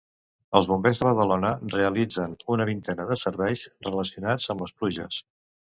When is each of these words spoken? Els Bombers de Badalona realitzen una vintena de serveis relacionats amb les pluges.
Els 0.59 0.69
Bombers 0.69 1.01
de 1.01 1.05
Badalona 1.07 1.51
realitzen 1.75 2.35
una 2.57 2.69
vintena 2.73 3.09
de 3.13 3.21
serveis 3.27 3.69
relacionats 3.91 4.53
amb 4.57 4.67
les 4.67 4.79
pluges. 4.83 5.25